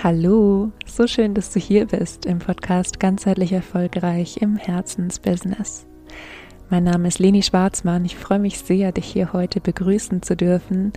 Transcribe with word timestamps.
Hallo, 0.00 0.70
so 0.86 1.08
schön, 1.08 1.34
dass 1.34 1.52
du 1.52 1.58
hier 1.58 1.86
bist 1.86 2.24
im 2.24 2.38
Podcast 2.38 3.00
Ganzheitlich 3.00 3.52
Erfolgreich 3.52 4.36
im 4.40 4.54
Herzensbusiness. 4.54 5.86
Mein 6.70 6.84
Name 6.84 7.08
ist 7.08 7.18
Leni 7.18 7.42
Schwarzmann. 7.42 8.04
Ich 8.04 8.16
freue 8.16 8.38
mich 8.38 8.60
sehr, 8.60 8.92
dich 8.92 9.06
hier 9.06 9.32
heute 9.32 9.60
begrüßen 9.60 10.22
zu 10.22 10.36
dürfen 10.36 10.92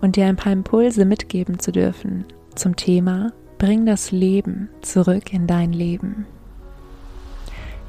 und 0.00 0.14
dir 0.14 0.26
ein 0.26 0.36
paar 0.36 0.52
Impulse 0.52 1.04
mitgeben 1.04 1.58
zu 1.58 1.72
dürfen 1.72 2.26
zum 2.54 2.76
Thema 2.76 3.32
Bring 3.58 3.86
das 3.86 4.12
Leben 4.12 4.68
zurück 4.82 5.32
in 5.32 5.48
dein 5.48 5.72
Leben. 5.72 6.24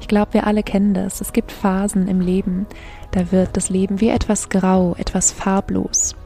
Ich 0.00 0.08
glaube, 0.08 0.34
wir 0.34 0.48
alle 0.48 0.64
kennen 0.64 0.94
das. 0.94 1.20
Es 1.20 1.32
gibt 1.32 1.52
Phasen 1.52 2.08
im 2.08 2.20
Leben, 2.20 2.66
da 3.12 3.30
wird 3.30 3.56
das 3.56 3.70
Leben 3.70 4.00
wie 4.00 4.08
etwas 4.08 4.48
grau, 4.48 4.96
etwas 4.98 5.30
farblos. 5.30 6.16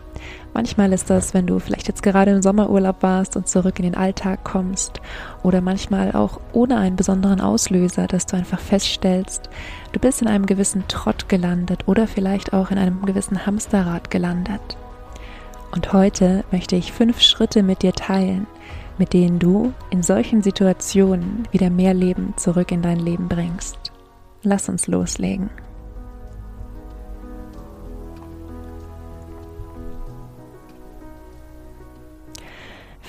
Manchmal 0.53 0.93
ist 0.93 1.11
das, 1.11 1.33
wenn 1.33 1.47
du 1.47 1.59
vielleicht 1.59 1.87
jetzt 1.87 2.03
gerade 2.03 2.33
im 2.33 2.43
Sommerurlaub 2.43 3.03
warst 3.03 3.37
und 3.37 3.49
zurück 3.49 3.79
in 3.79 3.85
den 3.85 3.95
Alltag 3.95 4.43
kommst 4.43 5.01
oder 5.43 5.61
manchmal 5.61 6.13
auch 6.13 6.41
ohne 6.53 6.77
einen 6.77 6.97
besonderen 6.97 7.41
Auslöser, 7.41 8.07
dass 8.07 8.27
du 8.27 8.37
einfach 8.37 8.59
feststellst, 8.59 9.49
du 9.93 10.01
bist 10.01 10.23
in 10.23 10.29
einem 10.29 10.47
gewissen 10.47 10.85
Trott 10.89 11.29
gelandet 11.29 11.87
oder 11.87 12.07
vielleicht 12.07 12.53
auch 12.53 12.71
in 12.71 12.79
einem 12.79 13.07
gewissen 13.07 13.47
Hamsterrad 13.47 14.11
gelandet. 14.11 14.77
Und 15.73 15.93
heute 15.93 16.45
möchte 16.51 16.75
ich 16.75 16.93
fünf 16.93 17.21
Schritte 17.21 17.63
mit 17.63 17.83
dir 17.83 17.93
teilen, 17.93 18.49
mit 18.99 19.13
denen 19.13 19.39
du 19.39 19.73
in 19.91 20.03
solchen 20.03 20.43
Situationen 20.43 21.47
wieder 21.53 21.71
mehr 21.71 21.95
Leben 21.95 22.35
zurück 22.37 22.73
in 22.73 22.83
dein 22.83 22.99
Leben 22.99 23.29
bringst. 23.29 23.93
Lass 24.43 24.69
uns 24.69 24.89
loslegen. 24.89 25.49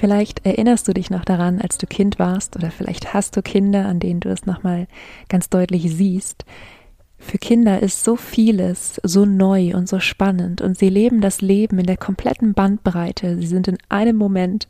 Vielleicht 0.01 0.47
erinnerst 0.47 0.87
du 0.87 0.93
dich 0.93 1.11
noch 1.11 1.23
daran, 1.23 1.61
als 1.61 1.77
du 1.77 1.85
Kind 1.85 2.17
warst, 2.17 2.55
oder 2.55 2.71
vielleicht 2.71 3.13
hast 3.13 3.37
du 3.37 3.43
Kinder, 3.43 3.85
an 3.85 3.99
denen 3.99 4.19
du 4.19 4.29
es 4.29 4.47
nochmal 4.47 4.87
ganz 5.29 5.47
deutlich 5.47 5.95
siehst. 5.95 6.43
Für 7.19 7.37
Kinder 7.37 7.83
ist 7.83 8.03
so 8.03 8.15
vieles 8.15 8.99
so 9.03 9.25
neu 9.25 9.75
und 9.75 9.87
so 9.87 9.99
spannend 9.99 10.59
und 10.59 10.75
sie 10.75 10.89
leben 10.89 11.21
das 11.21 11.41
Leben 11.41 11.77
in 11.77 11.85
der 11.85 11.97
kompletten 11.97 12.55
Bandbreite. 12.55 13.37
Sie 13.37 13.45
sind 13.45 13.67
in 13.67 13.77
einem 13.89 14.15
Moment 14.15 14.67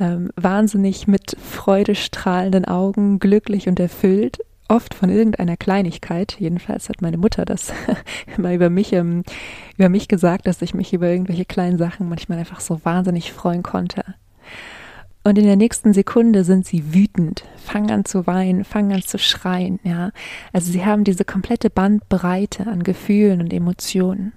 ähm, 0.00 0.32
wahnsinnig 0.34 1.06
mit 1.06 1.36
freudestrahlenden 1.40 2.64
Augen, 2.64 3.20
glücklich 3.20 3.68
und 3.68 3.78
erfüllt, 3.78 4.40
oft 4.66 4.94
von 4.94 5.10
irgendeiner 5.10 5.56
Kleinigkeit. 5.56 6.34
Jedenfalls 6.40 6.88
hat 6.88 7.02
meine 7.02 7.18
Mutter 7.18 7.44
das 7.44 7.72
immer 8.36 8.52
über 8.52 8.68
mich, 8.68 8.92
ähm, 8.94 9.22
über 9.78 9.88
mich 9.88 10.08
gesagt, 10.08 10.48
dass 10.48 10.60
ich 10.60 10.74
mich 10.74 10.92
über 10.92 11.06
irgendwelche 11.06 11.44
kleinen 11.44 11.78
Sachen 11.78 12.08
manchmal 12.08 12.38
einfach 12.38 12.58
so 12.58 12.80
wahnsinnig 12.82 13.32
freuen 13.32 13.62
konnte. 13.62 14.02
Und 15.24 15.38
in 15.38 15.44
der 15.44 15.56
nächsten 15.56 15.92
Sekunde 15.92 16.42
sind 16.42 16.66
sie 16.66 16.94
wütend, 16.94 17.44
fangen 17.56 17.90
an 17.90 18.04
zu 18.04 18.26
weinen, 18.26 18.64
fangen 18.64 18.92
an 18.92 19.02
zu 19.02 19.18
schreien, 19.18 19.78
ja. 19.84 20.10
Also 20.52 20.72
sie 20.72 20.84
haben 20.84 21.04
diese 21.04 21.24
komplette 21.24 21.70
Bandbreite 21.70 22.66
an 22.66 22.82
Gefühlen 22.82 23.40
und 23.40 23.52
Emotionen. 23.52 24.32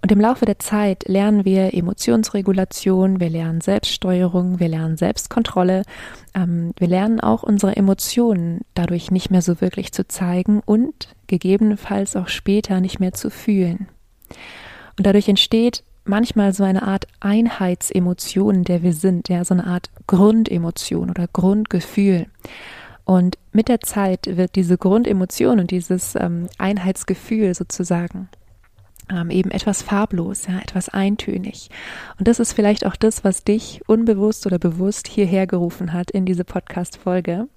Und 0.00 0.12
im 0.12 0.20
Laufe 0.20 0.44
der 0.44 0.60
Zeit 0.60 1.08
lernen 1.08 1.44
wir 1.44 1.74
Emotionsregulation, 1.74 3.18
wir 3.18 3.30
lernen 3.30 3.60
Selbststeuerung, 3.60 4.60
wir 4.60 4.68
lernen 4.68 4.96
Selbstkontrolle, 4.96 5.82
ähm, 6.34 6.72
wir 6.76 6.86
lernen 6.86 7.18
auch 7.18 7.42
unsere 7.42 7.74
Emotionen 7.76 8.60
dadurch 8.74 9.10
nicht 9.10 9.30
mehr 9.30 9.42
so 9.42 9.60
wirklich 9.60 9.92
zu 9.92 10.06
zeigen 10.06 10.60
und 10.64 11.16
gegebenenfalls 11.26 12.14
auch 12.14 12.28
später 12.28 12.80
nicht 12.80 13.00
mehr 13.00 13.12
zu 13.12 13.28
fühlen. 13.28 13.88
Und 14.96 15.06
dadurch 15.06 15.28
entsteht 15.28 15.82
manchmal 16.08 16.52
so 16.52 16.64
eine 16.64 16.82
Art 16.82 17.06
Einheitsemotion, 17.20 18.64
der 18.64 18.82
wir 18.82 18.92
sind, 18.92 19.28
ja, 19.28 19.44
so 19.44 19.54
eine 19.54 19.66
Art 19.66 19.90
Grundemotion 20.06 21.10
oder 21.10 21.26
Grundgefühl. 21.32 22.26
Und 23.04 23.38
mit 23.52 23.68
der 23.68 23.80
Zeit 23.80 24.36
wird 24.36 24.54
diese 24.54 24.76
Grundemotion 24.76 25.60
und 25.60 25.70
dieses 25.70 26.14
ähm, 26.14 26.48
Einheitsgefühl 26.58 27.54
sozusagen 27.54 28.28
ähm, 29.10 29.30
eben 29.30 29.50
etwas 29.50 29.82
farblos, 29.82 30.46
ja, 30.46 30.58
etwas 30.58 30.88
eintönig. 30.88 31.70
Und 32.18 32.28
das 32.28 32.40
ist 32.40 32.52
vielleicht 32.52 32.86
auch 32.86 32.96
das, 32.96 33.24
was 33.24 33.44
dich 33.44 33.82
unbewusst 33.86 34.46
oder 34.46 34.58
bewusst 34.58 35.08
hierher 35.08 35.46
gerufen 35.46 35.92
hat 35.92 36.10
in 36.10 36.24
diese 36.24 36.44
Podcast-Folge. 36.44 37.48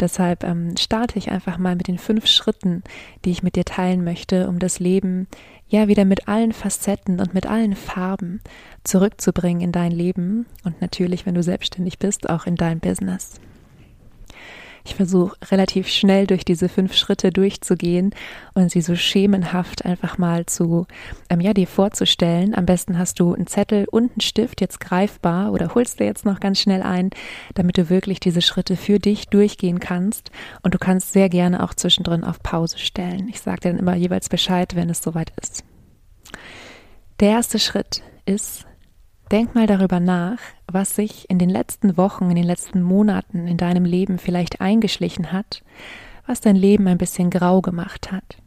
Deshalb 0.00 0.44
ähm, 0.44 0.76
starte 0.78 1.18
ich 1.18 1.30
einfach 1.30 1.58
mal 1.58 1.74
mit 1.74 1.88
den 1.88 1.98
fünf 1.98 2.26
Schritten, 2.26 2.84
die 3.24 3.30
ich 3.30 3.42
mit 3.42 3.56
dir 3.56 3.64
teilen 3.64 4.04
möchte, 4.04 4.48
um 4.48 4.58
das 4.58 4.78
Leben 4.78 5.26
ja 5.68 5.88
wieder 5.88 6.04
mit 6.04 6.28
allen 6.28 6.52
Facetten 6.52 7.20
und 7.20 7.34
mit 7.34 7.46
allen 7.46 7.74
Farben 7.74 8.40
zurückzubringen 8.84 9.62
in 9.62 9.72
dein 9.72 9.92
Leben 9.92 10.46
und 10.64 10.80
natürlich, 10.80 11.26
wenn 11.26 11.34
du 11.34 11.42
selbstständig 11.42 11.98
bist, 11.98 12.30
auch 12.30 12.46
in 12.46 12.54
dein 12.54 12.80
Business. 12.80 13.40
Ich 14.88 14.94
versuche 14.94 15.36
relativ 15.50 15.86
schnell 15.88 16.26
durch 16.26 16.46
diese 16.46 16.70
fünf 16.70 16.94
Schritte 16.94 17.30
durchzugehen 17.30 18.14
und 18.54 18.70
sie 18.70 18.80
so 18.80 18.96
schemenhaft 18.96 19.84
einfach 19.84 20.16
mal 20.16 20.46
zu, 20.46 20.86
ähm, 21.28 21.42
ja, 21.42 21.52
dir 21.52 21.66
vorzustellen. 21.66 22.54
Am 22.54 22.64
besten 22.64 22.98
hast 22.98 23.20
du 23.20 23.34
einen 23.34 23.46
Zettel 23.46 23.84
und 23.90 24.12
einen 24.12 24.22
Stift 24.22 24.62
jetzt 24.62 24.80
greifbar 24.80 25.52
oder 25.52 25.74
holst 25.74 26.00
dir 26.00 26.06
jetzt 26.06 26.24
noch 26.24 26.40
ganz 26.40 26.58
schnell 26.58 26.80
ein, 26.80 27.10
damit 27.54 27.76
du 27.76 27.90
wirklich 27.90 28.18
diese 28.18 28.40
Schritte 28.40 28.76
für 28.76 28.98
dich 28.98 29.28
durchgehen 29.28 29.78
kannst. 29.78 30.30
Und 30.62 30.72
du 30.72 30.78
kannst 30.78 31.12
sehr 31.12 31.28
gerne 31.28 31.62
auch 31.62 31.74
zwischendrin 31.74 32.24
auf 32.24 32.42
Pause 32.42 32.78
stellen. 32.78 33.28
Ich 33.28 33.42
sage 33.42 33.60
dir 33.60 33.68
dann 33.72 33.78
immer 33.78 33.94
jeweils 33.94 34.30
Bescheid, 34.30 34.74
wenn 34.74 34.88
es 34.88 35.02
soweit 35.02 35.34
ist. 35.38 35.64
Der 37.20 37.28
erste 37.28 37.58
Schritt 37.58 38.00
ist, 38.24 38.64
Denk 39.30 39.54
mal 39.54 39.66
darüber 39.66 40.00
nach, 40.00 40.38
was 40.66 40.96
sich 40.96 41.28
in 41.28 41.38
den 41.38 41.50
letzten 41.50 41.98
Wochen, 41.98 42.30
in 42.30 42.36
den 42.36 42.44
letzten 42.44 42.80
Monaten 42.80 43.46
in 43.46 43.58
deinem 43.58 43.84
Leben 43.84 44.18
vielleicht 44.18 44.62
eingeschlichen 44.62 45.32
hat, 45.32 45.62
was 46.26 46.40
dein 46.40 46.56
Leben 46.56 46.88
ein 46.88 46.98
bisschen 46.98 47.28
grau 47.28 47.60
gemacht 47.60 48.10
hat. 48.10 48.38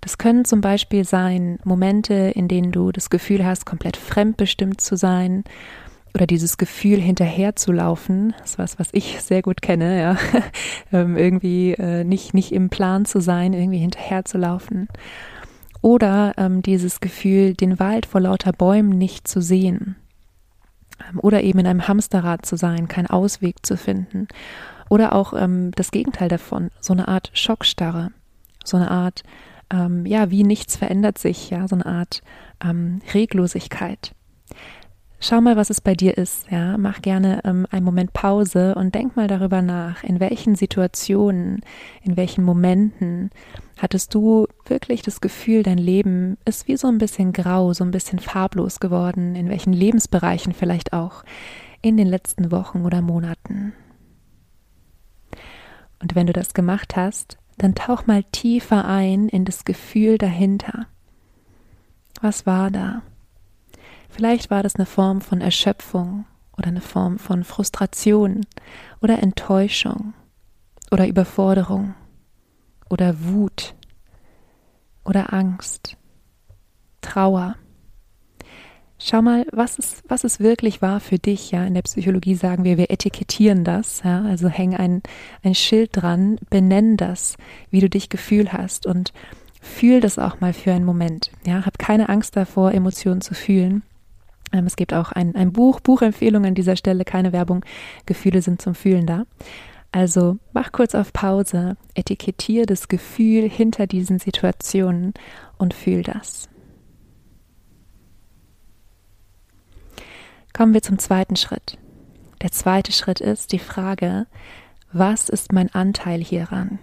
Das 0.00 0.16
können 0.16 0.44
zum 0.44 0.62
Beispiel 0.62 1.04
sein 1.04 1.58
Momente, 1.64 2.14
in 2.14 2.48
denen 2.48 2.72
du 2.72 2.92
das 2.92 3.10
Gefühl 3.10 3.44
hast, 3.44 3.66
komplett 3.66 3.96
fremdbestimmt 3.96 4.80
zu 4.80 4.96
sein 4.96 5.44
oder 6.14 6.26
dieses 6.26 6.56
Gefühl 6.56 7.00
hinterherzulaufen, 7.00 8.34
das 8.38 8.52
ist 8.52 8.58
was, 8.58 8.78
was 8.78 8.88
ich 8.92 9.20
sehr 9.20 9.42
gut 9.42 9.60
kenne, 9.62 10.00
ja, 10.00 10.16
ähm, 10.92 11.16
irgendwie 11.16 11.72
äh, 11.72 12.04
nicht, 12.04 12.32
nicht 12.32 12.52
im 12.52 12.70
Plan 12.70 13.04
zu 13.04 13.20
sein, 13.20 13.52
irgendwie 13.52 13.78
hinterherzulaufen 13.78 14.88
oder 15.84 16.32
ähm, 16.38 16.62
dieses 16.62 17.00
Gefühl, 17.00 17.52
den 17.52 17.78
Wald 17.78 18.06
vor 18.06 18.22
lauter 18.22 18.52
Bäumen 18.52 18.96
nicht 18.96 19.28
zu 19.28 19.42
sehen. 19.42 19.96
Ähm, 20.98 21.20
oder 21.20 21.42
eben 21.42 21.58
in 21.58 21.66
einem 21.66 21.86
Hamsterrad 21.86 22.46
zu 22.46 22.56
sein, 22.56 22.88
keinen 22.88 23.08
Ausweg 23.08 23.66
zu 23.66 23.76
finden. 23.76 24.26
Oder 24.88 25.12
auch 25.12 25.34
ähm, 25.34 25.72
das 25.72 25.90
Gegenteil 25.90 26.30
davon, 26.30 26.70
so 26.80 26.94
eine 26.94 27.06
Art 27.06 27.30
Schockstarre, 27.34 28.12
so 28.64 28.78
eine 28.78 28.90
Art, 28.90 29.24
ähm, 29.68 30.06
ja, 30.06 30.30
wie 30.30 30.42
nichts 30.42 30.74
verändert 30.74 31.18
sich, 31.18 31.50
ja, 31.50 31.68
so 31.68 31.76
eine 31.76 31.84
Art 31.84 32.22
ähm, 32.64 33.02
Reglosigkeit. 33.12 34.14
Schau 35.20 35.40
mal, 35.40 35.56
was 35.56 35.70
es 35.70 35.80
bei 35.80 35.94
dir 35.94 36.18
ist. 36.18 36.50
Ja, 36.50 36.76
mach 36.76 37.00
gerne 37.00 37.40
ähm, 37.44 37.66
einen 37.70 37.84
Moment 37.84 38.12
Pause 38.12 38.74
und 38.74 38.94
denk 38.94 39.16
mal 39.16 39.26
darüber 39.26 39.62
nach, 39.62 40.04
in 40.04 40.20
welchen 40.20 40.54
Situationen, 40.54 41.62
in 42.02 42.16
welchen 42.16 42.44
Momenten 42.44 43.30
hattest 43.78 44.14
du 44.14 44.46
wirklich 44.66 45.02
das 45.02 45.20
Gefühl, 45.20 45.62
dein 45.62 45.78
Leben 45.78 46.36
ist 46.44 46.68
wie 46.68 46.76
so 46.76 46.88
ein 46.88 46.98
bisschen 46.98 47.32
grau, 47.32 47.72
so 47.72 47.84
ein 47.84 47.90
bisschen 47.90 48.18
farblos 48.18 48.80
geworden, 48.80 49.34
in 49.34 49.48
welchen 49.48 49.72
Lebensbereichen 49.72 50.52
vielleicht 50.52 50.92
auch 50.92 51.24
in 51.80 51.96
den 51.96 52.06
letzten 52.06 52.50
Wochen 52.50 52.84
oder 52.84 53.00
Monaten. 53.00 53.72
Und 56.00 56.14
wenn 56.14 56.26
du 56.26 56.32
das 56.32 56.54
gemacht 56.54 56.96
hast, 56.96 57.38
dann 57.56 57.74
tauch 57.74 58.06
mal 58.06 58.24
tiefer 58.24 58.84
ein 58.84 59.28
in 59.28 59.44
das 59.44 59.64
Gefühl 59.64 60.18
dahinter. 60.18 60.86
Was 62.20 62.46
war 62.46 62.70
da? 62.70 63.02
Vielleicht 64.14 64.48
war 64.48 64.62
das 64.62 64.76
eine 64.76 64.86
Form 64.86 65.20
von 65.20 65.40
Erschöpfung 65.40 66.24
oder 66.56 66.68
eine 66.68 66.80
Form 66.80 67.18
von 67.18 67.42
Frustration 67.42 68.46
oder 69.00 69.20
Enttäuschung 69.20 70.14
oder 70.92 71.08
Überforderung 71.08 71.94
oder 72.88 73.16
Wut 73.24 73.74
oder 75.04 75.32
Angst, 75.32 75.96
Trauer. 77.00 77.56
Schau 79.00 79.20
mal, 79.20 79.46
was 79.50 79.80
es, 79.80 80.04
was 80.06 80.22
es 80.22 80.38
wirklich 80.38 80.80
war 80.80 81.00
für 81.00 81.18
dich, 81.18 81.50
ja. 81.50 81.64
In 81.64 81.74
der 81.74 81.82
Psychologie 81.82 82.36
sagen 82.36 82.62
wir, 82.62 82.78
wir 82.78 82.92
etikettieren 82.92 83.64
das, 83.64 84.04
ja. 84.04 84.22
Also 84.22 84.46
häng 84.48 84.76
ein, 84.76 85.02
ein 85.42 85.56
Schild 85.56 85.90
dran, 85.92 86.38
benenn 86.50 86.96
das, 86.96 87.36
wie 87.70 87.80
du 87.80 87.90
dich 87.90 88.10
gefühlt 88.10 88.52
hast 88.52 88.86
und 88.86 89.12
fühl 89.60 90.00
das 90.00 90.20
auch 90.20 90.40
mal 90.40 90.52
für 90.52 90.72
einen 90.72 90.84
Moment, 90.84 91.32
ja. 91.44 91.66
Hab 91.66 91.80
keine 91.80 92.08
Angst 92.08 92.36
davor, 92.36 92.70
Emotionen 92.72 93.20
zu 93.20 93.34
fühlen. 93.34 93.82
Ähm, 94.52 94.66
es 94.66 94.76
gibt 94.76 94.94
auch 94.94 95.12
ein, 95.12 95.34
ein 95.34 95.52
Buch, 95.52 95.80
Buchempfehlung 95.80 96.44
an 96.44 96.54
dieser 96.54 96.76
Stelle, 96.76 97.04
keine 97.04 97.32
Werbung. 97.32 97.64
Gefühle 98.06 98.42
sind 98.42 98.60
zum 98.60 98.74
Fühlen 98.74 99.06
da. 99.06 99.24
Also 99.92 100.38
mach 100.52 100.72
kurz 100.72 100.94
auf 100.94 101.12
Pause, 101.12 101.76
etikettiere 101.94 102.66
das 102.66 102.88
Gefühl 102.88 103.48
hinter 103.48 103.86
diesen 103.86 104.18
Situationen 104.18 105.14
und 105.56 105.72
fühl 105.72 106.02
das. 106.02 106.48
Kommen 110.52 110.74
wir 110.74 110.82
zum 110.82 110.98
zweiten 110.98 111.36
Schritt. 111.36 111.78
Der 112.42 112.52
zweite 112.52 112.92
Schritt 112.92 113.20
ist 113.20 113.52
die 113.52 113.58
Frage, 113.58 114.26
was 114.92 115.28
ist 115.28 115.52
mein 115.52 115.72
Anteil 115.74 116.22
hieran? 116.22 116.78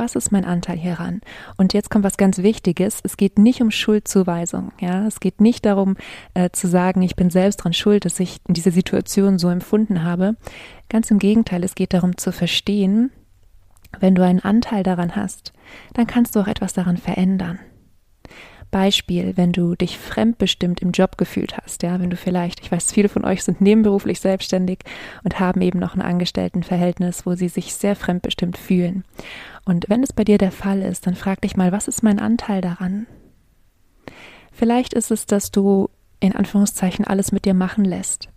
Was 0.00 0.14
ist 0.14 0.32
mein 0.32 0.46
Anteil 0.46 0.78
hieran? 0.78 1.20
Und 1.58 1.74
jetzt 1.74 1.90
kommt 1.90 2.06
was 2.06 2.16
ganz 2.16 2.38
Wichtiges. 2.38 3.00
Es 3.02 3.18
geht 3.18 3.38
nicht 3.38 3.60
um 3.60 3.70
Schuldzuweisung. 3.70 4.72
Ja, 4.80 5.06
es 5.06 5.20
geht 5.20 5.42
nicht 5.42 5.66
darum, 5.66 5.98
äh, 6.32 6.48
zu 6.52 6.68
sagen, 6.68 7.02
ich 7.02 7.16
bin 7.16 7.28
selbst 7.28 7.58
dran 7.58 7.74
schuld, 7.74 8.06
dass 8.06 8.18
ich 8.18 8.38
in 8.48 8.54
dieser 8.54 8.70
Situation 8.70 9.38
so 9.38 9.50
empfunden 9.50 10.02
habe. 10.02 10.36
Ganz 10.88 11.10
im 11.10 11.18
Gegenteil. 11.18 11.62
Es 11.64 11.74
geht 11.74 11.92
darum 11.92 12.16
zu 12.16 12.32
verstehen, 12.32 13.12
wenn 13.98 14.14
du 14.14 14.24
einen 14.24 14.40
Anteil 14.40 14.84
daran 14.84 15.16
hast, 15.16 15.52
dann 15.92 16.06
kannst 16.06 16.34
du 16.34 16.40
auch 16.40 16.48
etwas 16.48 16.72
daran 16.72 16.96
verändern. 16.96 17.58
Beispiel, 18.70 19.36
wenn 19.36 19.52
du 19.52 19.74
dich 19.74 19.98
fremdbestimmt 19.98 20.80
im 20.80 20.92
Job 20.92 21.18
gefühlt 21.18 21.56
hast, 21.58 21.82
ja, 21.82 22.00
wenn 22.00 22.10
du 22.10 22.16
vielleicht, 22.16 22.60
ich 22.60 22.70
weiß, 22.70 22.92
viele 22.92 23.08
von 23.08 23.24
euch 23.24 23.42
sind 23.42 23.60
nebenberuflich 23.60 24.20
selbstständig 24.20 24.80
und 25.24 25.40
haben 25.40 25.60
eben 25.60 25.78
noch 25.78 25.94
ein 25.94 26.00
Angestelltenverhältnis, 26.00 27.26
wo 27.26 27.34
sie 27.34 27.48
sich 27.48 27.74
sehr 27.74 27.96
fremdbestimmt 27.96 28.56
fühlen. 28.56 29.04
Und 29.64 29.88
wenn 29.88 30.02
es 30.02 30.12
bei 30.12 30.24
dir 30.24 30.38
der 30.38 30.52
Fall 30.52 30.82
ist, 30.82 31.06
dann 31.06 31.14
frag 31.14 31.40
dich 31.40 31.56
mal, 31.56 31.72
was 31.72 31.88
ist 31.88 32.02
mein 32.02 32.18
Anteil 32.18 32.60
daran? 32.60 33.06
Vielleicht 34.52 34.94
ist 34.94 35.10
es, 35.10 35.26
dass 35.26 35.50
du 35.50 35.88
in 36.20 36.34
Anführungszeichen 36.34 37.06
alles 37.06 37.32
mit 37.32 37.44
dir 37.44 37.54
machen 37.54 37.84
lässt. 37.84 38.28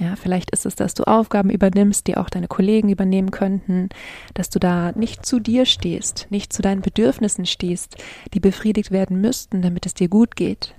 Ja, 0.00 0.16
vielleicht 0.16 0.50
ist 0.50 0.64
es, 0.64 0.76
dass 0.76 0.94
du 0.94 1.04
Aufgaben 1.04 1.50
übernimmst, 1.50 2.06
die 2.06 2.16
auch 2.16 2.30
deine 2.30 2.48
Kollegen 2.48 2.88
übernehmen 2.88 3.30
könnten, 3.30 3.90
dass 4.32 4.48
du 4.48 4.58
da 4.58 4.92
nicht 4.92 5.26
zu 5.26 5.40
dir 5.40 5.66
stehst, 5.66 6.26
nicht 6.30 6.54
zu 6.54 6.62
deinen 6.62 6.80
Bedürfnissen 6.80 7.44
stehst, 7.44 8.02
die 8.32 8.40
befriedigt 8.40 8.92
werden 8.92 9.20
müssten, 9.20 9.60
damit 9.60 9.84
es 9.84 9.92
dir 9.92 10.08
gut 10.08 10.36
geht. 10.36 10.74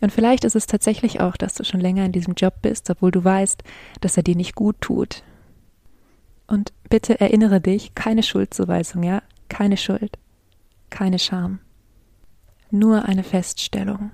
Und 0.00 0.10
vielleicht 0.10 0.42
ist 0.44 0.56
es 0.56 0.66
tatsächlich 0.66 1.20
auch, 1.20 1.36
dass 1.36 1.54
du 1.54 1.62
schon 1.62 1.78
länger 1.78 2.04
in 2.04 2.12
diesem 2.12 2.34
Job 2.34 2.54
bist, 2.60 2.90
obwohl 2.90 3.12
du 3.12 3.22
weißt, 3.22 3.62
dass 4.00 4.16
er 4.16 4.24
dir 4.24 4.34
nicht 4.34 4.56
gut 4.56 4.80
tut. 4.80 5.22
Und 6.48 6.72
bitte 6.90 7.20
erinnere 7.20 7.60
dich, 7.60 7.94
keine 7.94 8.24
Schuldzuweisung, 8.24 9.04
ja, 9.04 9.22
keine 9.48 9.76
Schuld, 9.76 10.18
keine 10.90 11.20
Scham, 11.20 11.60
nur 12.72 13.04
eine 13.04 13.22
Feststellung. 13.22 14.10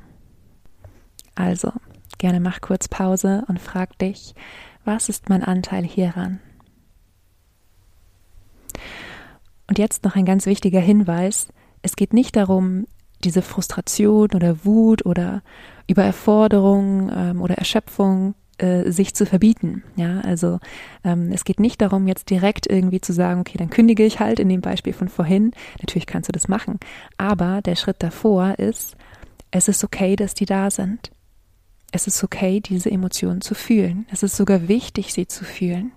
Also, 1.35 1.73
Gerne 2.19 2.41
mach 2.41 2.61
kurz 2.61 2.89
Pause 2.89 3.45
und 3.49 3.61
frag 3.61 3.99
dich, 3.99 4.35
was 4.85 5.09
ist 5.09 5.29
mein 5.29 5.43
Anteil 5.43 5.85
hieran? 5.85 6.41
Und 9.67 9.79
jetzt 9.79 10.05
noch 10.05 10.15
ein 10.15 10.27
ganz 10.27 10.47
wichtiger 10.47 10.81
Hinweis. 10.81 11.49
Es 11.83 11.97
geht 11.97 12.13
nicht 12.13 12.37
darum, 12.37 12.87
diese 13.23 13.43
Frustration 13.43 14.31
oder 14.35 14.65
Wut 14.65 15.07
oder 15.07 15.43
Überforderung 15.87 17.11
ähm, 17.15 17.41
oder 17.41 17.57
Erschöpfung 17.57 18.35
äh, 18.59 18.91
sich 18.91 19.15
zu 19.15 19.27
verbieten. 19.27 19.83
Ja, 19.97 20.21
also 20.21 20.61
ähm, 21.03 21.31
es 21.33 21.45
geht 21.45 21.61
nicht 21.61 21.81
darum, 21.81 22.07
jetzt 22.07 22.31
direkt 22.31 22.67
irgendwie 22.67 23.01
zu 23.01 23.13
sagen, 23.13 23.41
okay, 23.41 23.59
dann 23.59 23.71
kündige 23.71 24.05
ich 24.05 24.21
halt 24.21 24.39
in 24.39 24.49
dem 24.49 24.61
Beispiel 24.61 24.93
von 24.93 25.09
vorhin. 25.09 25.53
Natürlich 25.81 26.07
kannst 26.07 26.29
du 26.29 26.33
das 26.33 26.49
machen. 26.49 26.79
Aber 27.17 27.63
der 27.63 27.77
Schritt 27.77 28.03
davor 28.03 28.59
ist, 28.59 28.97
es 29.51 29.69
ist 29.69 29.83
okay, 29.83 30.17
dass 30.17 30.35
die 30.35 30.47
da 30.47 30.71
sind. 30.71 31.11
Es 31.95 32.09
ist 32.09 32.25
okay, 32.25 32.59
diese 32.59 32.91
Emotionen 32.91 33.41
zu 33.41 33.55
fühlen. 33.55 34.05
Es 34.11 34.25
ist 34.25 34.37
sogar 34.37 34.67
wichtig, 34.67 35.15
sie 35.15 35.29
zu 35.29 35.45
fühlen. 35.45 35.93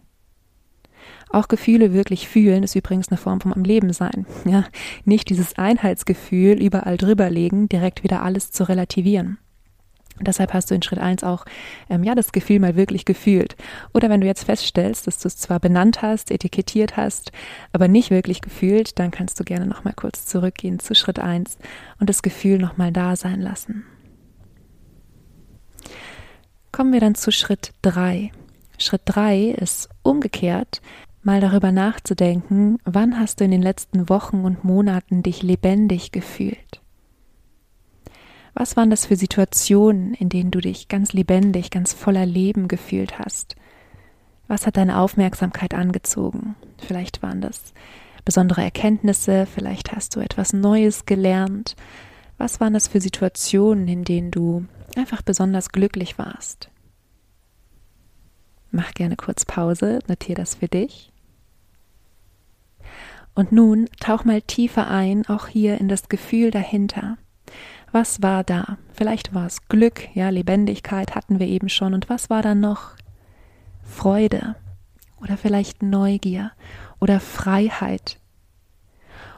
Auch 1.32 1.48
Gefühle 1.48 1.92
wirklich 1.92 2.28
fühlen 2.28 2.62
ist 2.62 2.76
übrigens 2.76 3.08
eine 3.08 3.18
Form 3.18 3.42
vom 3.42 3.52
am 3.52 3.64
Leben 3.64 3.92
sein. 3.94 4.28
Ja, 4.46 4.66
nicht 5.06 5.28
dieses 5.32 5.58
Einheitsgefühl 5.58 6.62
überall 6.62 6.98
drüber 6.98 7.32
legen, 7.32 7.68
direkt 7.68 8.04
wieder 8.04 8.22
alles 8.22 8.52
zu 8.52 8.70
relativieren. 8.70 9.40
Und 10.20 10.28
deshalb 10.28 10.54
hast 10.54 10.70
du 10.70 10.76
in 10.76 10.84
Schritt 10.84 11.00
eins 11.00 11.24
auch 11.24 11.46
ähm, 11.90 12.04
ja 12.04 12.14
das 12.14 12.32
Gefühl 12.32 12.60
mal 12.60 12.76
wirklich 12.76 13.04
gefühlt. 13.04 13.56
Oder 13.92 14.08
wenn 14.12 14.22
du 14.22 14.28
jetzt 14.28 14.44
feststellst, 14.44 15.08
dass 15.08 15.18
du 15.18 15.28
es 15.28 15.38
zwar 15.38 15.60
benannt 15.60 16.04
hast, 16.04 16.30
etikettiert 16.30 16.96
hast, 16.96 17.32
aber 17.74 17.88
nicht 17.88 18.12
wirklich 18.12 18.42
gefühlt, 18.42 19.00
dann 19.00 19.10
kannst 19.10 19.40
du 19.40 19.44
gerne 19.44 19.66
noch 19.66 19.84
mal 19.84 19.94
kurz 19.94 20.28
zurückgehen 20.28 20.78
zu 20.78 20.94
Schritt 20.94 21.18
eins 21.18 21.58
und 22.00 22.08
das 22.08 22.22
Gefühl 22.22 22.60
noch 22.60 22.78
mal 22.78 22.92
da 22.92 23.16
sein 23.16 23.42
lassen 23.42 23.84
kommen 26.78 26.94
wir 26.94 27.00
dann 27.00 27.16
zu 27.16 27.32
Schritt 27.32 27.74
3. 27.82 28.32
Schritt 28.78 29.02
3 29.06 29.46
ist 29.46 29.90
umgekehrt, 30.04 30.84
mal 31.24 31.42
darüber 31.42 31.72
nachzudenken, 31.72 32.78
wann 32.86 33.20
hast 33.20 33.40
du 33.40 33.46
in 33.46 33.50
den 33.50 33.64
letzten 33.64 34.10
Wochen 34.10 34.46
und 34.46 34.64
Monaten 34.64 35.24
dich 35.24 35.42
lebendig 35.42 36.12
gefühlt? 36.12 36.80
Was 38.54 38.78
waren 38.78 38.92
das 38.92 39.08
für 39.08 39.16
Situationen, 39.16 40.14
in 40.14 40.30
denen 40.30 40.52
du 40.52 40.62
dich 40.62 40.88
ganz 40.88 41.14
lebendig, 41.14 41.72
ganz 41.72 41.94
voller 41.94 42.28
Leben 42.28 42.68
gefühlt 42.68 43.18
hast? 43.18 43.56
Was 44.48 44.68
hat 44.68 44.78
deine 44.78 45.00
Aufmerksamkeit 45.00 45.74
angezogen? 45.74 46.56
Vielleicht 46.78 47.24
waren 47.24 47.42
das 47.42 47.74
besondere 48.24 48.62
Erkenntnisse, 48.62 49.48
vielleicht 49.48 49.94
hast 49.94 50.16
du 50.16 50.20
etwas 50.20 50.54
Neues 50.54 51.08
gelernt. 51.08 51.76
Was 52.38 52.60
waren 52.60 52.74
das 52.74 52.88
für 52.88 53.02
Situationen, 53.02 53.88
in 53.88 54.04
denen 54.04 54.32
du 54.32 54.68
einfach 54.98 55.22
besonders 55.22 55.70
glücklich 55.70 56.18
warst. 56.18 56.70
Mach 58.72 58.94
gerne 58.94 59.16
kurz 59.16 59.46
Pause, 59.46 60.00
notiere 60.08 60.42
das 60.42 60.56
für 60.56 60.68
dich. 60.68 61.12
Und 63.34 63.52
nun 63.52 63.88
tauch 64.00 64.26
mal 64.26 64.42
tiefer 64.42 64.90
ein, 64.90 65.28
auch 65.28 65.48
hier 65.48 65.80
in 65.80 65.88
das 65.88 66.10
Gefühl 66.10 66.52
dahinter. 66.52 67.18
Was 67.92 68.22
war 68.22 68.44
da? 68.44 68.78
Vielleicht 68.94 69.34
war 69.34 69.46
es 69.46 69.68
Glück, 69.70 70.10
ja, 70.16 70.30
Lebendigkeit 70.30 71.16
hatten 71.16 71.40
wir 71.40 71.48
eben 71.48 71.70
schon. 71.70 71.94
Und 71.94 72.10
was 72.10 72.30
war 72.30 72.42
da 72.42 72.56
noch? 72.56 72.96
Freude 73.84 74.56
oder 75.22 75.38
vielleicht 75.38 75.82
Neugier 75.82 76.52
oder 77.00 77.20
Freiheit 77.20 78.20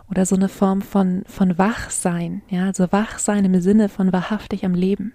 oder 0.10 0.26
so 0.26 0.36
eine 0.36 0.50
Form 0.50 0.82
von, 0.82 1.24
von 1.28 1.58
Wachsein, 1.58 2.42
ja, 2.50 2.66
also 2.66 2.92
Wachsein 2.92 3.46
im 3.46 3.62
Sinne 3.62 3.90
von 3.90 4.12
wahrhaftig 4.12 4.66
am 4.66 4.74
Leben. 4.74 5.14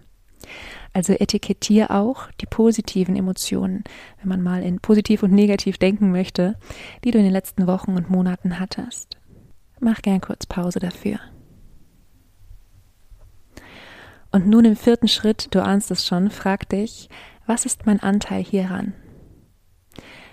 Also 0.93 1.13
etikettier 1.13 1.91
auch 1.91 2.31
die 2.41 2.47
positiven 2.47 3.17
Emotionen, 3.17 3.83
wenn 4.21 4.29
man 4.29 4.43
mal 4.43 4.63
in 4.63 4.79
positiv 4.79 5.23
und 5.23 5.33
negativ 5.33 5.79
denken 5.79 6.13
möchte, 6.13 6.57
die 7.03 7.11
du 7.11 7.19
in 7.19 7.25
den 7.25 7.33
letzten 7.33 7.67
Wochen 7.67 7.97
und 7.97 8.11
Monaten 8.11 8.61
hattest. 8.61 9.17
Mach 9.81 10.03
gern 10.03 10.21
kurz 10.21 10.47
Pause 10.47 10.79
dafür. 10.79 11.19
Und 14.31 14.47
nun 14.47 14.65
im 14.65 14.77
vierten 14.77 15.09
Schritt, 15.09 15.49
du 15.55 15.63
ahnst 15.63 15.91
es 15.91 16.07
schon, 16.07 16.31
frag 16.31 16.69
dich, 16.69 17.09
was 17.47 17.67
ist 17.67 17.87
mein 17.87 18.01
Anteil 18.01 18.43
hieran? 18.43 18.95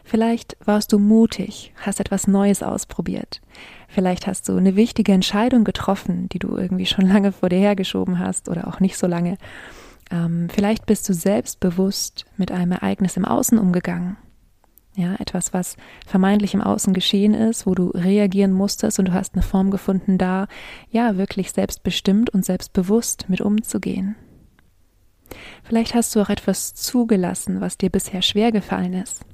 Vielleicht 0.03 0.57
warst 0.65 0.91
du 0.93 0.99
mutig, 0.99 1.73
hast 1.77 1.99
etwas 1.99 2.27
Neues 2.27 2.63
ausprobiert. 2.63 3.41
Vielleicht 3.87 4.27
hast 4.27 4.49
du 4.49 4.55
eine 4.55 4.75
wichtige 4.75 5.11
Entscheidung 5.11 5.63
getroffen, 5.63 6.29
die 6.29 6.39
du 6.39 6.57
irgendwie 6.57 6.85
schon 6.85 7.05
lange 7.07 7.31
vor 7.31 7.49
dir 7.49 7.59
hergeschoben 7.59 8.19
hast 8.19 8.49
oder 8.49 8.67
auch 8.67 8.79
nicht 8.79 8.97
so 8.97 9.07
lange. 9.07 9.37
Ähm, 10.11 10.49
vielleicht 10.49 10.85
bist 10.85 11.07
du 11.07 11.13
selbstbewusst 11.13 12.25
mit 12.37 12.51
einem 12.51 12.71
Ereignis 12.71 13.17
im 13.17 13.25
Außen 13.25 13.57
umgegangen. 13.57 14.17
Ja, 14.95 15.15
etwas, 15.19 15.53
was 15.53 15.77
vermeintlich 16.05 16.53
im 16.53 16.61
Außen 16.61 16.93
geschehen 16.93 17.33
ist, 17.33 17.65
wo 17.65 17.73
du 17.75 17.91
reagieren 17.91 18.51
musstest 18.51 18.99
und 18.99 19.05
du 19.05 19.13
hast 19.13 19.35
eine 19.35 19.43
Form 19.43 19.71
gefunden, 19.71 20.17
da 20.17 20.47
ja 20.89 21.15
wirklich 21.15 21.53
selbstbestimmt 21.53 22.29
und 22.31 22.43
selbstbewusst 22.43 23.29
mit 23.29 23.39
umzugehen. 23.39 24.17
Vielleicht 25.63 25.95
hast 25.95 26.13
du 26.13 26.19
auch 26.19 26.29
etwas 26.29 26.73
zugelassen, 26.73 27.61
was 27.61 27.77
dir 27.77 27.89
bisher 27.89 28.21
schwer 28.21 28.51
gefallen 28.51 28.93
ist. 28.93 29.25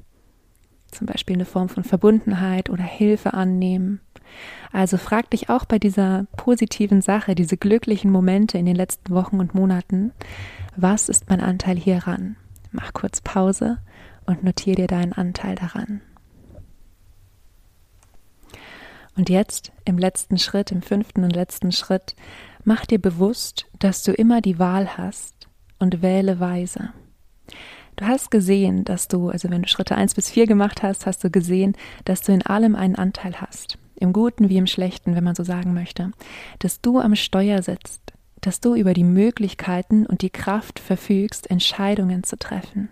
Zum 0.91 1.07
Beispiel 1.07 1.35
eine 1.35 1.45
Form 1.45 1.69
von 1.69 1.83
Verbundenheit 1.83 2.69
oder 2.69 2.83
Hilfe 2.83 3.33
annehmen. 3.33 4.01
Also 4.71 4.97
frag 4.97 5.29
dich 5.31 5.49
auch 5.49 5.65
bei 5.65 5.79
dieser 5.79 6.25
positiven 6.35 7.01
Sache, 7.01 7.35
diese 7.35 7.57
glücklichen 7.57 8.11
Momente 8.11 8.57
in 8.57 8.65
den 8.65 8.75
letzten 8.75 9.13
Wochen 9.13 9.39
und 9.39 9.53
Monaten, 9.53 10.11
was 10.75 11.09
ist 11.09 11.29
mein 11.29 11.41
Anteil 11.41 11.77
hieran? 11.77 12.35
Mach 12.71 12.93
kurz 12.93 13.21
Pause 13.21 13.79
und 14.25 14.43
notiere 14.43 14.75
dir 14.75 14.87
deinen 14.87 15.13
Anteil 15.13 15.55
daran. 15.55 16.01
Und 19.15 19.29
jetzt 19.29 19.71
im 19.83 19.97
letzten 19.97 20.37
Schritt, 20.37 20.71
im 20.71 20.83
fünften 20.83 21.23
und 21.23 21.35
letzten 21.35 21.71
Schritt, 21.71 22.15
mach 22.63 22.85
dir 22.85 23.01
bewusst, 23.01 23.65
dass 23.79 24.03
du 24.03 24.11
immer 24.11 24.41
die 24.41 24.59
Wahl 24.59 24.97
hast 24.97 25.47
und 25.79 26.03
wähle 26.03 26.39
weise. 26.39 26.93
Du 27.97 28.05
hast 28.05 28.31
gesehen, 28.31 28.85
dass 28.85 29.07
du, 29.07 29.29
also 29.29 29.49
wenn 29.49 29.63
du 29.63 29.67
Schritte 29.67 29.95
eins 29.95 30.15
bis 30.15 30.29
vier 30.29 30.47
gemacht 30.47 30.83
hast, 30.83 31.05
hast 31.05 31.23
du 31.23 31.29
gesehen, 31.29 31.75
dass 32.05 32.21
du 32.21 32.31
in 32.31 32.45
allem 32.45 32.75
einen 32.75 32.95
Anteil 32.95 33.41
hast. 33.41 33.77
Im 33.95 34.13
Guten 34.13 34.49
wie 34.49 34.57
im 34.57 34.67
Schlechten, 34.67 35.15
wenn 35.15 35.23
man 35.23 35.35
so 35.35 35.43
sagen 35.43 35.73
möchte. 35.73 36.11
Dass 36.59 36.81
du 36.81 36.99
am 36.99 37.15
Steuer 37.15 37.61
sitzt 37.61 38.13
dass 38.41 38.59
du 38.59 38.75
über 38.75 38.93
die 38.93 39.03
Möglichkeiten 39.03 40.05
und 40.05 40.21
die 40.21 40.29
Kraft 40.29 40.79
verfügst, 40.79 41.49
Entscheidungen 41.49 42.23
zu 42.23 42.37
treffen. 42.37 42.89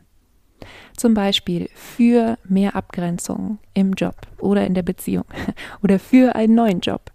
Zum 0.95 1.13
Beispiel 1.13 1.69
für 1.73 2.37
mehr 2.43 2.75
Abgrenzung 2.75 3.59
im 3.73 3.93
Job 3.93 4.15
oder 4.39 4.65
in 4.65 4.73
der 4.73 4.83
Beziehung 4.83 5.25
oder 5.83 5.99
für 5.99 6.35
einen 6.35 6.55
neuen 6.55 6.79
Job 6.79 7.11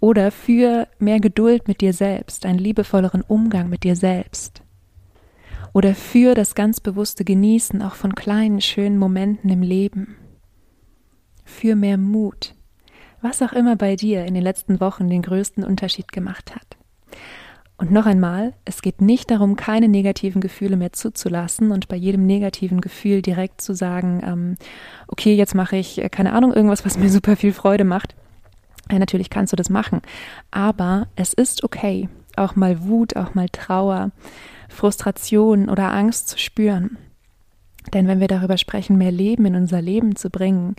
oder 0.00 0.30
für 0.30 0.88
mehr 0.98 1.20
Geduld 1.20 1.68
mit 1.68 1.80
dir 1.80 1.92
selbst, 1.92 2.44
einen 2.44 2.58
liebevolleren 2.58 3.22
Umgang 3.22 3.68
mit 3.68 3.84
dir 3.84 3.96
selbst 3.96 4.62
oder 5.72 5.94
für 5.94 6.34
das 6.34 6.54
ganz 6.54 6.80
bewusste 6.80 7.24
Genießen 7.24 7.82
auch 7.82 7.94
von 7.94 8.14
kleinen, 8.14 8.60
schönen 8.60 8.98
Momenten 8.98 9.50
im 9.50 9.62
Leben, 9.62 10.16
für 11.44 11.74
mehr 11.74 11.98
Mut, 11.98 12.54
was 13.20 13.42
auch 13.42 13.52
immer 13.52 13.76
bei 13.76 13.96
dir 13.96 14.24
in 14.24 14.34
den 14.34 14.42
letzten 14.42 14.80
Wochen 14.80 15.08
den 15.08 15.22
größten 15.22 15.64
Unterschied 15.64 16.12
gemacht 16.12 16.54
hat. 16.54 16.76
Und 17.80 17.90
noch 17.90 18.04
einmal, 18.04 18.52
es 18.66 18.82
geht 18.82 19.00
nicht 19.00 19.30
darum, 19.30 19.56
keine 19.56 19.88
negativen 19.88 20.42
Gefühle 20.42 20.76
mehr 20.76 20.92
zuzulassen 20.92 21.70
und 21.70 21.88
bei 21.88 21.96
jedem 21.96 22.26
negativen 22.26 22.82
Gefühl 22.82 23.22
direkt 23.22 23.62
zu 23.62 23.74
sagen, 23.74 24.20
ähm, 24.22 24.56
okay, 25.08 25.34
jetzt 25.34 25.54
mache 25.54 25.76
ich, 25.76 25.96
äh, 25.96 26.10
keine 26.10 26.34
Ahnung, 26.34 26.52
irgendwas, 26.52 26.84
was 26.84 26.98
mir 26.98 27.08
super 27.10 27.36
viel 27.36 27.54
Freude 27.54 27.84
macht. 27.84 28.14
Ja, 28.92 28.98
natürlich 28.98 29.30
kannst 29.30 29.54
du 29.54 29.56
das 29.56 29.70
machen, 29.70 30.02
aber 30.50 31.06
es 31.16 31.32
ist 31.32 31.64
okay, 31.64 32.10
auch 32.36 32.54
mal 32.54 32.82
Wut, 32.82 33.16
auch 33.16 33.34
mal 33.34 33.48
Trauer, 33.48 34.10
Frustration 34.70 35.68
oder 35.68 35.92
Angst 35.92 36.28
zu 36.28 36.38
spüren. 36.38 36.96
Denn 37.92 38.06
wenn 38.06 38.20
wir 38.20 38.28
darüber 38.28 38.58
sprechen, 38.58 38.98
mehr 38.98 39.12
Leben 39.12 39.46
in 39.46 39.56
unser 39.56 39.80
Leben 39.82 40.16
zu 40.16 40.30
bringen, 40.30 40.76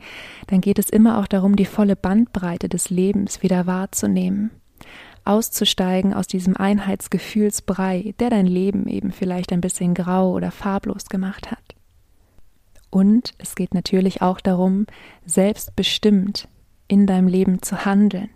dann 0.48 0.62
geht 0.62 0.80
es 0.80 0.90
immer 0.90 1.20
auch 1.20 1.28
darum, 1.28 1.56
die 1.56 1.66
volle 1.66 1.96
Bandbreite 1.96 2.70
des 2.70 2.90
Lebens 2.90 3.42
wieder 3.44 3.66
wahrzunehmen 3.66 4.52
auszusteigen 5.24 6.14
aus 6.14 6.28
diesem 6.28 6.56
Einheitsgefühlsbrei, 6.58 8.14
der 8.20 8.30
dein 8.30 8.48
Leben 8.48 8.88
eben 8.88 9.12
vielleicht 9.12 9.52
ein 9.52 9.62
bisschen 9.62 9.94
grau 9.94 10.32
oder 10.32 10.52
farblos 10.52 11.06
gemacht 11.06 11.52
hat. 11.52 11.76
Und 12.90 13.34
es 13.38 13.56
geht 13.56 13.74
natürlich 13.74 14.22
auch 14.22 14.42
darum, 14.42 14.86
selbstbestimmt 15.26 16.48
in 16.88 17.08
deinem 17.08 17.28
Leben 17.28 17.62
zu 17.62 17.86
handeln, 17.86 18.30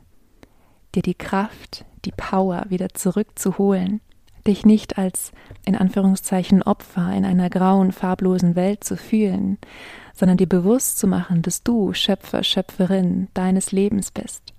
dir 0.94 1.02
die 1.02 1.16
Kraft, 1.16 1.86
die 2.06 2.14
Power 2.16 2.66
wieder 2.70 2.90
zurückzuholen, 2.94 4.00
dich 4.48 4.66
nicht 4.66 4.98
als 4.98 5.32
in 5.66 5.76
Anführungszeichen 5.76 6.62
Opfer 6.64 7.12
in 7.14 7.26
einer 7.26 7.50
grauen, 7.50 7.92
farblosen 7.92 8.56
Welt 8.56 8.84
zu 8.84 8.98
fühlen, 8.98 9.58
sondern 10.14 10.38
dir 10.38 10.48
bewusst 10.48 10.98
zu 10.98 11.08
machen, 11.08 11.42
dass 11.42 11.64
du 11.64 11.94
Schöpfer, 11.94 12.44
Schöpferin 12.44 13.28
deines 13.34 13.72
Lebens 13.72 14.12
bist 14.12 14.56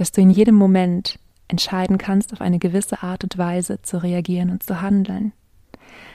dass 0.00 0.12
du 0.12 0.22
in 0.22 0.30
jedem 0.30 0.54
Moment 0.54 1.18
entscheiden 1.46 1.98
kannst, 1.98 2.32
auf 2.32 2.40
eine 2.40 2.58
gewisse 2.58 3.02
Art 3.02 3.22
und 3.22 3.36
Weise 3.36 3.82
zu 3.82 4.02
reagieren 4.02 4.48
und 4.48 4.62
zu 4.62 4.80
handeln. 4.80 5.34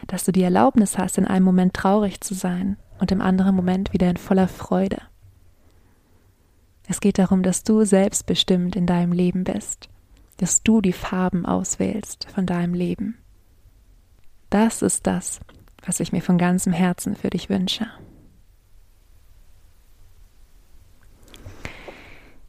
Dass 0.07 0.23
du 0.25 0.31
die 0.31 0.41
Erlaubnis 0.41 0.97
hast, 0.97 1.19
in 1.19 1.25
einem 1.25 1.45
Moment 1.45 1.75
traurig 1.75 2.19
zu 2.19 2.33
sein 2.33 2.77
und 2.97 3.11
im 3.11 3.21
anderen 3.21 3.55
Moment 3.55 3.93
wieder 3.93 4.09
in 4.09 4.17
voller 4.17 4.47
Freude. 4.47 4.97
Es 6.87 6.99
geht 6.99 7.19
darum, 7.19 7.43
dass 7.43 7.63
du 7.63 7.85
selbstbestimmt 7.85 8.75
in 8.75 8.87
deinem 8.87 9.11
Leben 9.11 9.43
bist, 9.43 9.87
dass 10.37 10.63
du 10.63 10.81
die 10.81 10.93
Farben 10.93 11.45
auswählst 11.45 12.27
von 12.33 12.45
deinem 12.45 12.73
Leben. 12.73 13.17
Das 14.49 14.81
ist 14.81 15.07
das, 15.07 15.39
was 15.85 15.99
ich 15.99 16.11
mir 16.11 16.21
von 16.21 16.37
ganzem 16.37 16.73
Herzen 16.73 17.15
für 17.15 17.29
dich 17.29 17.49
wünsche. 17.49 17.87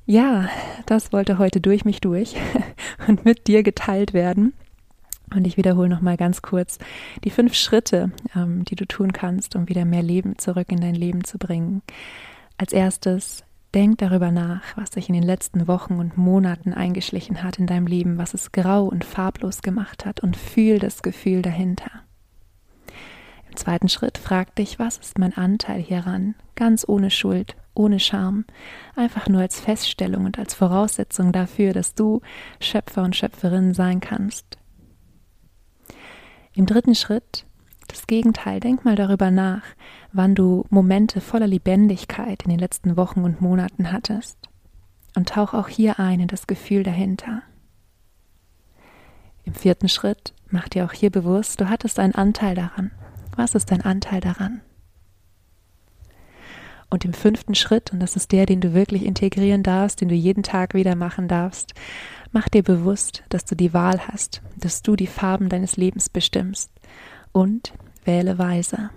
Ja, 0.09 0.49
das 0.87 1.12
wollte 1.12 1.38
heute 1.38 1.61
durch 1.61 1.85
mich 1.85 2.00
durch 2.00 2.37
und 3.09 3.25
mit 3.25 3.49
dir 3.49 3.64
geteilt 3.64 4.14
werden. 4.14 4.55
Und 5.35 5.47
ich 5.47 5.57
wiederhole 5.57 5.88
nochmal 5.88 6.16
ganz 6.16 6.43
kurz 6.43 6.78
die 7.25 7.31
fünf 7.31 7.55
Schritte, 7.55 8.12
ähm, 8.37 8.64
die 8.64 8.76
du 8.76 8.87
tun 8.87 9.12
kannst, 9.12 9.57
um 9.57 9.69
wieder 9.69 9.85
mehr 9.85 10.05
Leben 10.05 10.38
zurück 10.38 10.71
in 10.71 10.81
dein 10.81 10.95
Leben 10.95 11.25
zu 11.25 11.38
bringen. 11.38 11.83
Als 12.57 12.73
erstes, 12.73 13.43
denk 13.76 13.99
darüber 13.99 14.30
nach, 14.30 14.62
was 14.76 14.92
sich 14.92 15.11
in 15.11 15.14
den 15.14 15.23
letzten 15.23 15.68
Wochen 15.68 15.99
und 15.99 16.16
Monaten 16.16 16.73
eingeschlichen 16.73 17.42
hat 17.42 17.59
in 17.59 17.66
deinem 17.66 17.87
Leben, 17.87 18.16
was 18.16 18.33
es 18.33 18.50
grau 18.50 18.85
und 18.85 19.04
farblos 19.04 19.61
gemacht 19.61 20.06
hat 20.06 20.21
und 20.21 20.37
fühl 20.37 20.78
das 20.78 21.02
Gefühl 21.02 21.42
dahinter. 21.42 21.90
Im 23.50 23.56
zweiten 23.56 23.90
Schritt 23.90 24.16
frag 24.16 24.54
dich, 24.54 24.78
was 24.78 24.97
ist 24.97 25.18
mein 25.18 25.37
Anteil 25.37 25.80
hieran, 25.80 26.35
ganz 26.54 26.88
ohne 26.88 27.11
Schuld 27.11 27.54
ohne 27.75 28.00
Scham, 28.00 28.47
einfach 28.95 29.28
nur 29.28 29.42
als 29.42 29.61
Feststellung 29.61 30.25
und 30.25 30.38
als 30.38 30.54
Voraussetzung 30.54 31.33
dafür, 31.33 31.73
dass 31.73 31.95
du 31.95 32.23
Schöpfer 32.59 33.02
und 33.02 33.14
Schöpferin 33.14 33.75
sein 33.75 34.00
kannst. 34.00 34.59
Im 36.54 36.66
dritten 36.66 36.95
Schritt 36.95 37.45
das 37.96 38.06
Gegenteil, 38.06 38.60
denk 38.60 38.84
mal 38.84 38.94
darüber 38.94 39.30
nach, 39.30 39.62
wann 40.12 40.34
du 40.34 40.64
Momente 40.68 41.20
voller 41.20 41.46
Lebendigkeit 41.46 42.42
in 42.42 42.50
den 42.50 42.58
letzten 42.58 42.96
Wochen 42.96 43.24
und 43.24 43.40
Monaten 43.40 43.90
hattest. 43.90 44.38
Und 45.14 45.30
tauch 45.30 45.54
auch 45.54 45.68
hier 45.68 45.98
ein 45.98 46.20
in 46.20 46.28
das 46.28 46.46
Gefühl 46.46 46.82
dahinter. 46.82 47.42
Im 49.44 49.54
vierten 49.54 49.88
Schritt 49.88 50.34
mach 50.50 50.68
dir 50.68 50.84
auch 50.84 50.92
hier 50.92 51.10
bewusst, 51.10 51.60
du 51.60 51.70
hattest 51.70 51.98
einen 51.98 52.14
Anteil 52.14 52.54
daran. 52.54 52.90
Was 53.34 53.54
ist 53.54 53.70
dein 53.70 53.82
Anteil 53.82 54.20
daran? 54.20 54.60
Und 56.90 57.04
im 57.04 57.14
fünften 57.14 57.54
Schritt, 57.54 57.92
und 57.92 58.00
das 58.00 58.14
ist 58.14 58.30
der, 58.30 58.46
den 58.46 58.60
du 58.60 58.74
wirklich 58.74 59.04
integrieren 59.04 59.62
darfst, 59.62 60.00
den 60.00 60.08
du 60.08 60.14
jeden 60.14 60.42
Tag 60.42 60.74
wieder 60.74 60.94
machen 60.94 61.28
darfst, 61.28 61.72
mach 62.30 62.48
dir 62.48 62.62
bewusst, 62.62 63.24
dass 63.30 63.44
du 63.44 63.54
die 63.54 63.72
Wahl 63.72 64.06
hast, 64.06 64.42
dass 64.56 64.82
du 64.82 64.96
die 64.96 65.06
Farben 65.06 65.48
deines 65.48 65.76
Lebens 65.76 66.08
bestimmst 66.08 66.70
und 67.32 67.72
wähle 68.06 68.38
weise. 68.38 68.90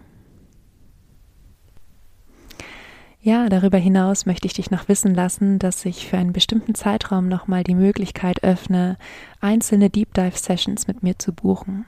Ja, 3.21 3.49
darüber 3.49 3.77
hinaus 3.77 4.25
möchte 4.25 4.47
ich 4.47 4.53
dich 4.53 4.71
noch 4.71 4.87
wissen 4.87 5.13
lassen, 5.13 5.59
dass 5.59 5.83
ich 5.83 6.07
für 6.07 6.17
einen 6.17 6.31
bestimmten 6.31 6.73
Zeitraum 6.73 7.27
nochmal 7.27 7.65
die 7.65 7.75
Möglichkeit 7.75 8.43
öffne, 8.45 8.97
einzelne 9.41 9.89
Deep 9.89 10.13
Dive 10.13 10.37
Sessions 10.37 10.87
mit 10.87 11.03
mir 11.03 11.19
zu 11.19 11.33
buchen. 11.33 11.85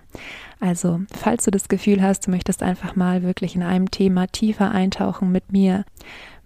Also, 0.60 1.00
falls 1.18 1.46
du 1.46 1.52
das 1.52 1.70
Gefühl 1.70 2.02
hast, 2.02 2.28
du 2.28 2.32
möchtest 2.32 2.62
einfach 2.62 2.98
mal 2.98 3.24
wirklich 3.24 3.56
in 3.56 3.64
einem 3.64 3.90
Thema 3.90 4.28
tiefer 4.28 4.72
eintauchen 4.72 5.32
mit 5.32 5.54
mir, 5.54 5.86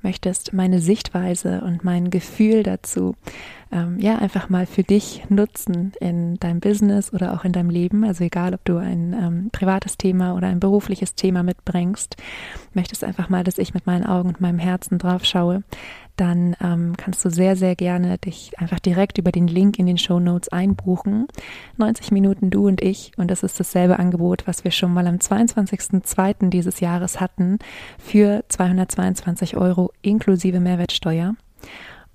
möchtest 0.06 0.54
meine 0.54 0.80
Sichtweise 0.80 1.62
und 1.62 1.84
mein 1.84 2.12
Gefühl 2.12 2.62
dazu 2.62 3.16
ähm, 3.72 4.00
ja 4.00 4.20
einfach 4.20 4.50
mal 4.50 4.68
für 4.68 4.84
dich 4.84 5.24
nutzen 5.30 5.94
in 6.00 6.36
deinem 6.36 6.60
Business 6.60 7.12
oder 7.12 7.34
auch 7.34 7.44
in 7.44 7.54
deinem 7.54 7.72
Leben. 7.72 8.04
Also 8.04 8.24
egal, 8.24 8.54
ob 8.54 8.64
du 8.66 8.78
ein 8.78 9.14
ähm, 9.14 9.50
privates 9.52 9.98
Thema 9.98 10.36
oder 10.36 10.48
ein 10.48 10.60
berufliches 10.60 11.16
Thema 11.16 11.42
mitbringst, 11.42 12.18
möchtest 12.76 13.04
einfach 13.04 13.30
mal, 13.30 13.44
dass 13.44 13.58
ich 13.58 13.74
mit 13.74 13.88
meinen 13.88 14.06
Augen 14.06 14.30
und 14.30 14.42
meinem 14.42 14.60
Herzen 14.60 15.00
drauf 15.00 15.26
schaue, 15.26 15.64
dann 16.15 16.55
ähm, 16.62 16.93
kannst 16.98 17.24
du 17.25 17.29
sehr, 17.29 17.55
sehr 17.55 17.75
gerne 17.75 18.17
dich 18.17 18.57
einfach 18.57 18.79
direkt 18.79 19.17
über 19.17 19.31
den 19.31 19.48
Link 19.48 19.79
in 19.79 19.86
den 19.86 19.98
Show 19.98 20.19
Notes 20.19 20.50
einbuchen. 20.50 21.27
90 21.77 22.12
Minuten 22.12 22.50
du 22.50 22.67
und 22.67 22.81
ich 22.81 23.12
und 23.17 23.29
das 23.29 23.43
ist 23.43 23.60
dasselbe 23.60 24.00
Angebot, 24.00 24.48
was 24.48 24.63
wir 24.63 24.72
schon 24.72 24.93
mal 24.93 25.07
am 25.07 25.15
22.02. 25.15 26.50
dieses 26.50 26.79
Jahres 26.79 27.19
hatten 27.19 27.60
für 27.98 28.43
222 28.48 29.57
Euro 29.57 29.91
inklusive 30.01 30.60
Mehrwertsteuer. 30.60 31.36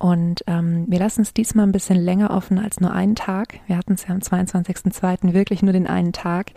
Und 0.01 0.43
ähm, 0.47 0.87
wir 0.89 0.99
lassen 0.99 1.21
es 1.21 1.35
diesmal 1.35 1.67
ein 1.67 1.73
bisschen 1.73 1.99
länger 1.99 2.31
offen 2.31 2.59
als 2.59 2.81
nur 2.81 2.91
einen 2.91 3.17
Tag. 3.17 3.61
Wir 3.67 3.77
hatten 3.77 3.93
es 3.93 4.07
ja 4.07 4.15
am 4.15 4.21
22.02. 4.21 5.35
wirklich 5.35 5.63
nur 5.63 5.75
den 5.75 5.87
einen 5.87 6.15
Tag. 6.15 6.53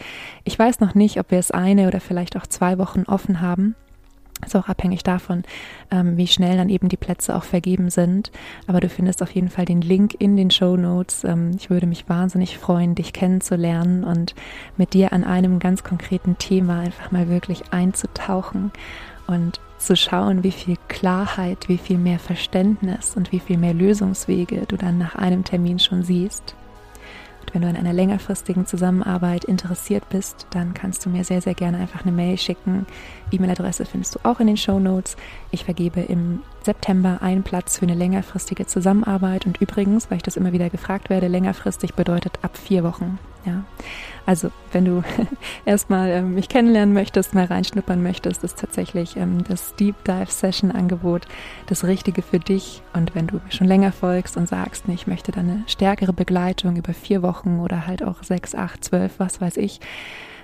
Ich 0.45 0.57
weiß 0.57 0.79
noch 0.79 0.95
nicht, 0.95 1.19
ob 1.19 1.29
wir 1.29 1.39
es 1.39 1.51
eine 1.51 1.87
oder 1.87 1.99
vielleicht 1.99 2.37
auch 2.37 2.47
zwei 2.47 2.77
Wochen 2.77 3.03
offen 3.03 3.41
haben. 3.41 3.75
Ist 4.45 4.55
auch 4.55 4.67
abhängig 4.67 5.03
davon, 5.03 5.43
ähm, 5.91 6.17
wie 6.17 6.27
schnell 6.27 6.57
dann 6.57 6.69
eben 6.69 6.89
die 6.89 6.97
Plätze 6.97 7.35
auch 7.35 7.43
vergeben 7.43 7.89
sind. 7.89 8.31
Aber 8.67 8.79
du 8.79 8.89
findest 8.89 9.21
auf 9.21 9.31
jeden 9.31 9.49
Fall 9.49 9.65
den 9.65 9.81
Link 9.81 10.15
in 10.19 10.37
den 10.37 10.51
Show 10.51 10.77
Notes. 10.77 11.23
Ähm, 11.23 11.51
ich 11.57 11.69
würde 11.69 11.87
mich 11.87 12.07
wahnsinnig 12.09 12.57
freuen, 12.57 12.95
dich 12.95 13.13
kennenzulernen 13.13 14.03
und 14.03 14.35
mit 14.77 14.93
dir 14.93 15.13
an 15.13 15.23
einem 15.23 15.59
ganz 15.59 15.83
konkreten 15.83 16.37
Thema 16.37 16.79
einfach 16.79 17.11
mal 17.11 17.29
wirklich 17.29 17.71
einzutauchen 17.71 18.71
und 19.27 19.59
zu 19.77 19.95
schauen, 19.95 20.43
wie 20.43 20.51
viel 20.51 20.77
Klarheit, 20.87 21.67
wie 21.67 21.77
viel 21.77 21.97
mehr 21.97 22.19
Verständnis 22.19 23.15
und 23.15 23.31
wie 23.31 23.39
viel 23.39 23.57
mehr 23.57 23.73
Lösungswege 23.73 24.65
du 24.67 24.77
dann 24.77 24.97
nach 24.97 25.15
einem 25.15 25.43
Termin 25.43 25.79
schon 25.79 26.03
siehst. 26.03 26.55
Und 27.43 27.53
wenn 27.53 27.61
du 27.61 27.67
an 27.67 27.75
einer 27.75 27.93
längerfristigen 27.93 28.65
Zusammenarbeit 28.65 29.43
interessiert 29.43 30.07
bist, 30.09 30.47
dann 30.51 30.73
kannst 30.73 31.05
du 31.05 31.09
mir 31.09 31.23
sehr, 31.23 31.41
sehr 31.41 31.53
gerne 31.53 31.77
einfach 31.77 32.03
eine 32.03 32.11
Mail 32.11 32.37
schicken. 32.37 32.85
E-Mail-Adresse 33.31 33.85
findest 33.85 34.15
du 34.15 34.19
auch 34.23 34.39
in 34.39 34.47
den 34.47 34.57
Show 34.57 34.79
Notes. 34.79 35.17
Ich 35.51 35.65
vergebe 35.65 35.99
im 36.01 36.41
September 36.65 37.19
einen 37.21 37.43
Platz 37.43 37.77
für 37.77 37.85
eine 37.85 37.95
längerfristige 37.95 38.65
Zusammenarbeit. 38.65 39.45
Und 39.45 39.61
übrigens, 39.61 40.09
weil 40.09 40.17
ich 40.17 40.23
das 40.23 40.37
immer 40.37 40.53
wieder 40.53 40.69
gefragt 40.69 41.09
werde, 41.09 41.27
längerfristig 41.27 41.93
bedeutet 41.93 42.39
ab 42.41 42.57
vier 42.57 42.83
Wochen. 42.83 43.19
Ja. 43.45 43.63
Also, 44.25 44.51
wenn 44.71 44.85
du 44.85 45.03
erstmal 45.65 46.09
ähm, 46.09 46.35
mich 46.35 46.49
kennenlernen 46.49 46.93
möchtest, 46.93 47.33
mal 47.33 47.45
reinschnuppern 47.45 48.01
möchtest, 48.01 48.43
ist 48.43 48.59
tatsächlich 48.59 49.17
ähm, 49.17 49.43
das 49.43 49.75
Deep 49.75 49.95
Dive 50.05 50.31
Session 50.31 50.71
Angebot 50.71 51.27
das 51.67 51.83
Richtige 51.83 52.21
für 52.21 52.39
dich. 52.39 52.81
Und 52.93 53.15
wenn 53.15 53.27
du 53.27 53.41
schon 53.49 53.67
länger 53.67 53.91
folgst 53.91 54.37
und 54.37 54.47
sagst, 54.47 54.85
ich 54.87 55.07
möchte 55.07 55.31
dann 55.31 55.49
eine 55.49 55.63
stärkere 55.67 56.13
Begleitung 56.13 56.75
über 56.75 56.93
vier 56.93 57.21
Wochen 57.21 57.59
oder 57.59 57.87
halt 57.87 58.03
auch 58.03 58.23
sechs, 58.23 58.55
acht, 58.55 58.83
zwölf, 58.83 59.13
was 59.17 59.41
weiß 59.41 59.57
ich, 59.57 59.79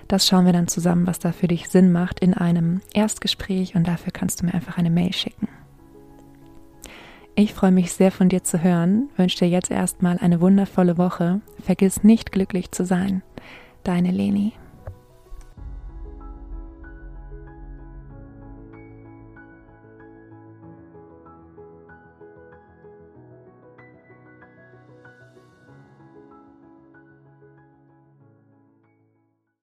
das 0.10 0.28
schauen 0.28 0.46
wir 0.46 0.54
dann 0.54 0.68
zusammen, 0.68 1.06
was 1.06 1.20
da 1.20 1.32
für 1.32 1.48
dich 1.48 1.70
Sinn 1.70 1.92
macht 1.92 2.20
in 2.20 2.34
einem 2.34 2.82
Erstgespräch 2.94 3.76
und 3.76 3.88
dafür 3.88 4.12
kannst 4.12 4.42
du 4.42 4.48
mir 4.48 4.56
einfach 4.56 4.78
eine 4.78 4.90
Mail 4.90 5.14
schicken. 5.14 5.48
Ich 7.40 7.54
freue 7.54 7.72
mich 7.72 7.94
sehr 7.94 8.12
von 8.12 8.28
dir 8.28 8.44
zu 8.44 8.64
hören, 8.64 9.08
wünsche 9.16 9.38
dir 9.38 9.48
jetzt 9.48 9.72
erstmal 9.72 10.18
eine 10.18 10.42
wundervolle 10.42 10.98
Woche. 10.98 11.40
Vergiss 11.64 12.04
nicht 12.04 12.34
glücklich 12.34 12.72
zu 12.72 12.84
sein. 12.84 13.22
Deine 13.86 14.12
Leni. 14.12 14.52